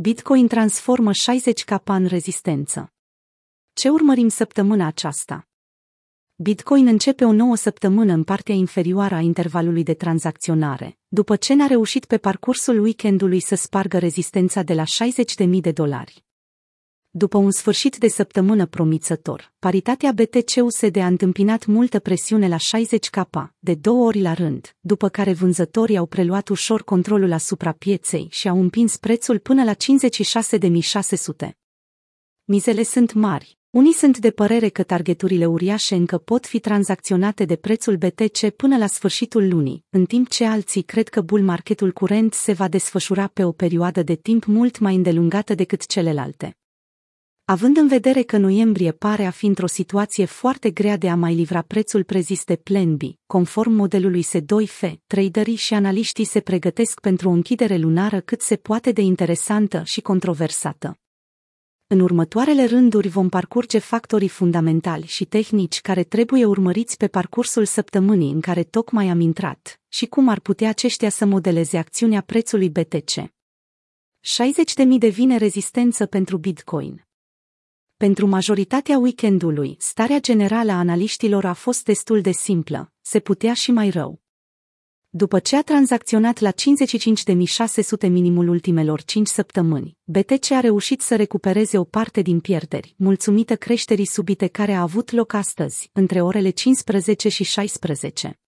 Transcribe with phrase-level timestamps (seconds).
[0.00, 2.92] Bitcoin transformă 60k în rezistență.
[3.72, 5.48] Ce urmărim săptămâna aceasta?
[6.34, 11.66] Bitcoin începe o nouă săptămână în partea inferioară a intervalului de tranzacționare, după ce n-a
[11.66, 16.27] reușit pe parcursul weekendului să spargă rezistența de la 60.000 de dolari.
[17.10, 23.74] După un sfârșit de săptămână promițător, paritatea BTC-USD a întâmpinat multă presiune la 60K, de
[23.74, 28.60] două ori la rând, după care vânzătorii au preluat ușor controlul asupra pieței și au
[28.60, 31.50] împins prețul până la 56.600.
[32.44, 33.58] Mizele sunt mari.
[33.70, 38.76] Unii sunt de părere că targeturile uriașe încă pot fi tranzacționate de prețul BTC până
[38.76, 43.26] la sfârșitul lunii, în timp ce alții cred că bull marketul curent se va desfășura
[43.26, 46.52] pe o perioadă de timp mult mai îndelungată decât celelalte.
[47.50, 51.34] Având în vedere că noiembrie pare a fi într-o situație foarte grea de a mai
[51.34, 57.28] livra prețul prezis de Plan B, conform modelului S2F, traderii și analiștii se pregătesc pentru
[57.28, 60.98] o închidere lunară cât se poate de interesantă și controversată.
[61.86, 68.32] În următoarele rânduri vom parcurge factorii fundamentali și tehnici care trebuie urmăriți pe parcursul săptămânii
[68.32, 73.12] în care tocmai am intrat și cum ar putea aceștia să modeleze acțiunea prețului BTC.
[73.14, 73.28] 60.000
[74.98, 77.07] devine rezistență pentru Bitcoin.
[78.04, 83.70] Pentru majoritatea weekendului, starea generală a analiștilor a fost destul de simplă, se putea și
[83.70, 84.20] mai rău.
[85.08, 91.78] După ce a tranzacționat la 55.600 minimul ultimelor 5 săptămâni, BTC a reușit să recupereze
[91.78, 97.28] o parte din pierderi, mulțumită creșterii subite care a avut loc astăzi, între orele 15
[97.28, 98.40] și 16.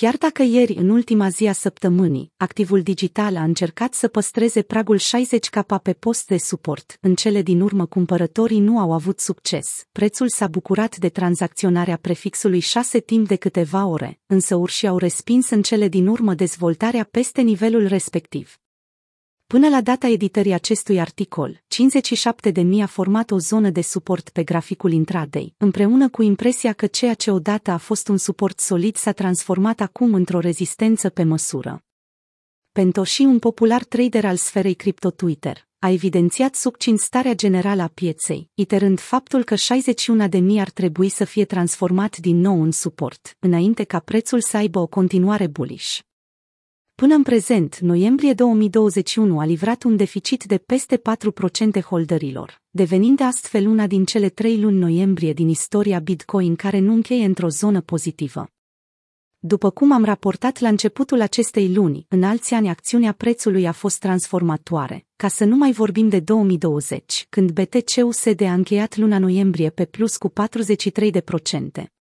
[0.00, 4.98] Chiar dacă ieri, în ultima zi a săptămânii, activul digital a încercat să păstreze pragul
[4.98, 9.86] 60K pe post de suport, în cele din urmă cumpărătorii nu au avut succes.
[9.92, 15.50] Prețul s-a bucurat de tranzacționarea prefixului 6 timp de câteva ore, însă urșii au respins
[15.50, 18.58] în cele din urmă dezvoltarea peste nivelul respectiv.
[19.46, 21.62] Până la data editării acestui articol,
[22.54, 27.14] 57.000 a format o zonă de suport pe graficul intraday, împreună cu impresia că ceea
[27.14, 31.84] ce odată a fost un suport solid s-a transformat acum într-o rezistență pe măsură.
[32.72, 38.50] Pentoshi, un popular trader al sferei cripto Twitter, a evidențiat succint starea generală a pieței,
[38.54, 43.98] iterând faptul că 61.000 ar trebui să fie transformat din nou în suport, înainte ca
[43.98, 45.98] prețul să aibă o continuare bullish.
[46.94, 51.00] Până în prezent, noiembrie 2021 a livrat un deficit de peste
[51.78, 56.92] 4% holderilor, devenind astfel una din cele trei luni noiembrie din istoria Bitcoin care nu
[56.92, 58.48] încheie într-o zonă pozitivă.
[59.38, 63.98] După cum am raportat la începutul acestei luni, în alți ani acțiunea prețului a fost
[63.98, 69.84] transformatoare, ca să nu mai vorbim de 2020, când BTC-USD a încheiat luna noiembrie pe
[69.84, 70.32] plus cu
[71.80, 71.94] 43%.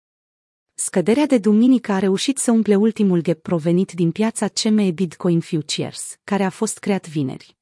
[0.82, 6.18] Scăderea de duminică a reușit să umple ultimul gap provenit din piața CME Bitcoin Futures,
[6.24, 7.56] care a fost creat vineri.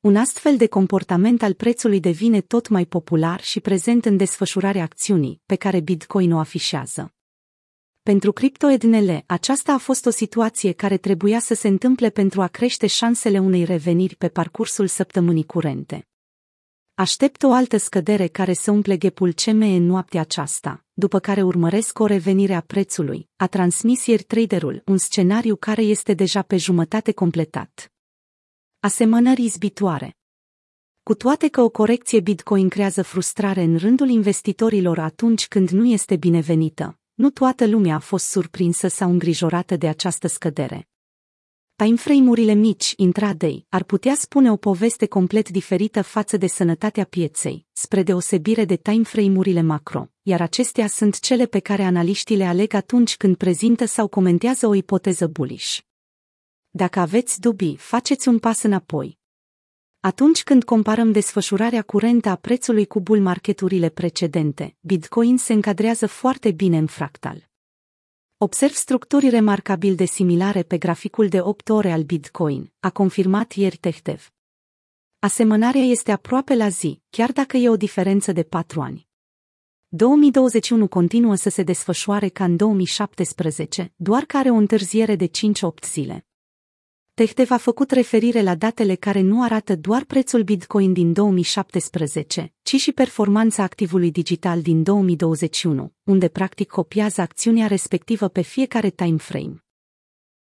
[0.00, 5.40] Un astfel de comportament al prețului devine tot mai popular și prezent în desfășurarea acțiunii,
[5.46, 7.14] pe care Bitcoin o afișează.
[8.02, 12.86] Pentru CryptoEdnele, aceasta a fost o situație care trebuia să se întâmple pentru a crește
[12.86, 16.06] șansele unei reveniri pe parcursul săptămânii curente.
[16.94, 21.98] Aștept o altă scădere care să umple ghepul CME în noaptea aceasta, după care urmăresc
[21.98, 27.12] o revenire a prețului, a transmis ieri traderul, un scenariu care este deja pe jumătate
[27.12, 27.92] completat.
[28.80, 30.16] Asemănări izbitoare
[31.02, 36.16] cu toate că o corecție Bitcoin creează frustrare în rândul investitorilor atunci când nu este
[36.16, 40.91] binevenită, nu toată lumea a fost surprinsă sau îngrijorată de această scădere.
[41.82, 48.02] Timeframe-urile mici, intraday, ar putea spune o poveste complet diferită față de sănătatea pieței, spre
[48.02, 53.36] deosebire de timeframe-urile macro, iar acestea sunt cele pe care analiștii le aleg atunci când
[53.36, 55.78] prezintă sau comentează o ipoteză bullish.
[56.70, 59.18] Dacă aveți dubii, faceți un pas înapoi.
[60.00, 66.50] Atunci când comparăm desfășurarea curentă a prețului cu bull marketurile precedente, Bitcoin se încadrează foarte
[66.50, 67.50] bine în fractal.
[68.42, 73.76] Observ structuri remarcabil de similare pe graficul de 8 ore al Bitcoin, a confirmat ieri
[73.76, 74.32] Tehtev.
[75.18, 79.08] Asemănarea este aproape la zi, chiar dacă e o diferență de 4 ani.
[79.88, 85.30] 2021 continuă să se desfășoare ca în 2017, doar că are o întârziere de 5-8
[85.82, 86.26] zile.
[87.14, 92.76] Tehtev a făcut referire la datele care nu arată doar prețul Bitcoin din 2017, ci
[92.76, 99.64] și performanța activului digital din 2021, unde practic copiază acțiunea respectivă pe fiecare time frame.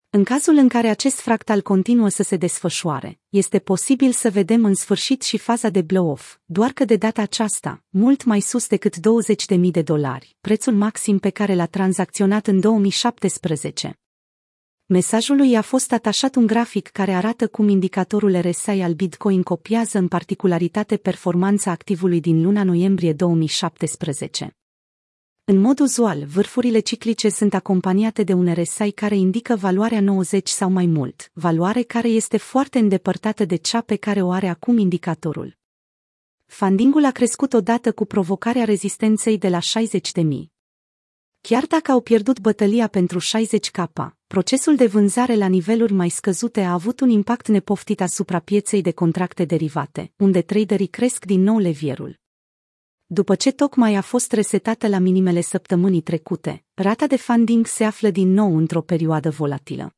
[0.09, 4.75] În cazul în care acest fractal continuă să se desfășoare, este posibil să vedem în
[4.75, 8.95] sfârșit și faza de blow-off, doar că de data aceasta, mult mai sus decât
[9.55, 14.00] 20.000 de dolari, prețul maxim pe care l-a tranzacționat în 2017.
[14.91, 20.07] Mesajului a fost atașat un grafic care arată cum indicatorul RSI al Bitcoin copiază în
[20.07, 24.57] particularitate performanța activului din luna noiembrie 2017.
[25.43, 30.69] În mod uzual, vârfurile ciclice sunt acompaniate de un RSI care indică valoarea 90 sau
[30.69, 35.57] mai mult, valoare care este foarte îndepărtată de cea pe care o are acum indicatorul.
[36.45, 40.60] Fundingul a crescut odată cu provocarea rezistenței de la 60.000.
[41.41, 43.85] Chiar dacă au pierdut bătălia pentru 60K,
[44.27, 48.91] procesul de vânzare la niveluri mai scăzute a avut un impact nepoftit asupra pieței de
[48.91, 52.19] contracte derivate, unde traderii cresc din nou levierul.
[53.05, 58.09] După ce tocmai a fost resetată la minimele săptămânii trecute, rata de funding se află
[58.09, 59.95] din nou într-o perioadă volatilă.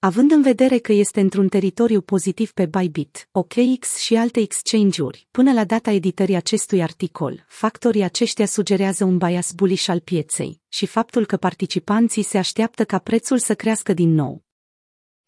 [0.00, 5.52] Având în vedere că este într-un teritoriu pozitiv pe Bybit, OKX și alte exchange-uri, până
[5.52, 11.26] la data editării acestui articol, factorii aceștia sugerează un bias bullish al pieței și faptul
[11.26, 14.44] că participanții se așteaptă ca prețul să crească din nou.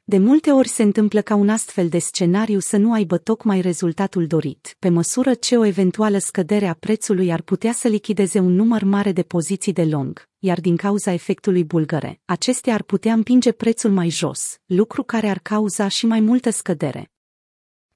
[0.05, 4.27] De multe ori se întâmplă ca un astfel de scenariu să nu aibă tocmai rezultatul
[4.27, 8.83] dorit, pe măsură ce o eventuală scădere a prețului ar putea să lichideze un număr
[8.83, 13.91] mare de poziții de long, iar din cauza efectului bulgăre, acestea ar putea împinge prețul
[13.91, 17.11] mai jos, lucru care ar cauza și mai multă scădere.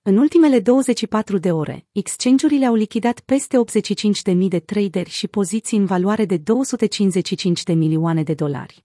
[0.02, 3.56] În ultimele 24 de ore, exchange-urile au lichidat peste
[4.32, 8.84] 85.000 de traderi și poziții în valoare de 255 de milioane de dolari.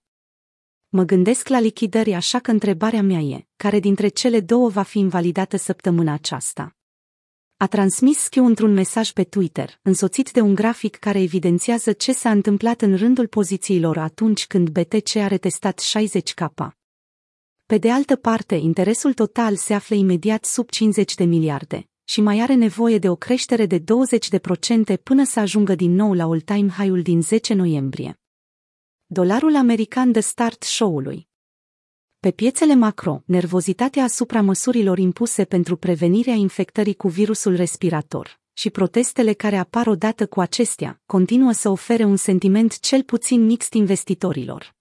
[0.88, 4.98] Mă gândesc la lichidări, așa că întrebarea mea e, care dintre cele două va fi
[4.98, 6.74] invalidată săptămâna aceasta?
[7.60, 12.30] A transmis Schiu într-un mesaj pe Twitter, însoțit de un grafic care evidențiază ce s-a
[12.30, 16.68] întâmplat în rândul pozițiilor atunci când BTC a retestat 60K.
[17.66, 22.40] Pe de altă parte, interesul total se află imediat sub 50 de miliarde și mai
[22.40, 23.82] are nevoie de o creștere de 20%
[25.02, 28.20] până să ajungă din nou la all-time high-ul din 10 noiembrie.
[29.06, 31.29] Dolarul american de start show-ului.
[32.20, 39.32] Pe piețele macro, nervozitatea asupra măsurilor impuse pentru prevenirea infectării cu virusul respirator și protestele
[39.32, 44.74] care apar odată cu acestea continuă să ofere un sentiment cel puțin mixt investitorilor.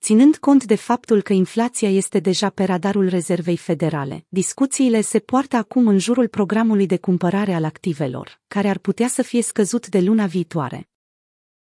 [0.00, 5.56] Ținând cont de faptul că inflația este deja pe radarul rezervei federale, discuțiile se poartă
[5.56, 10.00] acum în jurul programului de cumpărare al activelor, care ar putea să fie scăzut de
[10.00, 10.88] luna viitoare.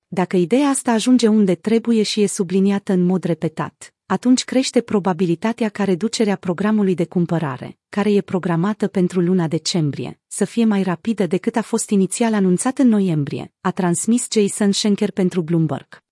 [0.08, 5.70] Dacă ideea asta ajunge unde trebuie și e subliniată în mod repetat, atunci crește probabilitatea
[5.70, 11.26] ca reducerea programului de cumpărare, care e programată pentru luna decembrie, să fie mai rapidă
[11.26, 16.04] decât a fost inițial anunțat în noiembrie, a transmis Jason Schenker pentru Bloomberg.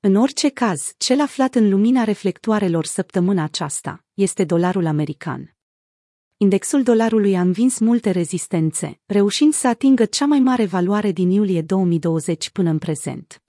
[0.00, 5.50] În orice caz, cel aflat în lumina reflectoarelor săptămâna aceasta este dolarul american
[6.38, 11.62] indexul dolarului a învins multe rezistențe, reușind să atingă cea mai mare valoare din iulie
[11.62, 13.45] 2020 până în prezent.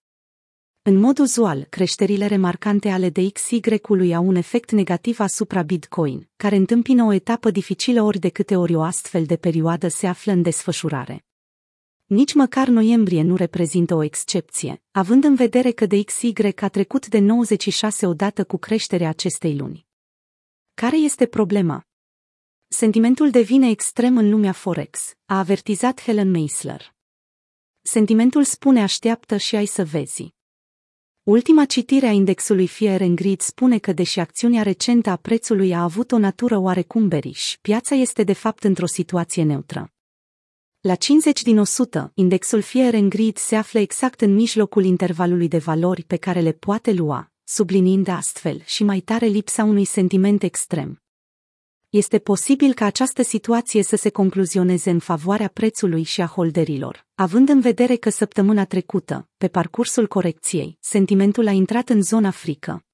[0.82, 7.04] În mod uzual, creșterile remarcante ale DXY-ului au un efect negativ asupra Bitcoin, care întâmpină
[7.04, 11.24] o etapă dificilă ori de câte ori o astfel de perioadă se află în desfășurare.
[12.06, 17.18] Nici măcar noiembrie nu reprezintă o excepție, având în vedere că DXY a trecut de
[17.18, 19.86] 96 odată cu creșterea acestei luni.
[20.74, 21.86] Care este problema?
[22.68, 26.94] Sentimentul devine extrem în lumea Forex, a avertizat Helen Meisler.
[27.82, 30.36] Sentimentul spune așteaptă și ai să vezi.
[31.28, 35.82] Ultima citire a indexului Fear and Greed spune că deși acțiunea recentă a prețului a
[35.82, 39.92] avut o natură oarecum beriș, piața este de fapt într-o situație neutră.
[40.80, 45.58] La 50 din 100, indexul Fear and Greed se află exact în mijlocul intervalului de
[45.58, 51.02] valori pe care le poate lua, subliniind astfel și mai tare lipsa unui sentiment extrem.
[51.90, 57.48] Este posibil ca această situație să se concluzioneze în favoarea prețului și a holderilor, având
[57.48, 62.87] în vedere că săptămâna trecută, pe parcursul corecției, sentimentul a intrat în zona frică.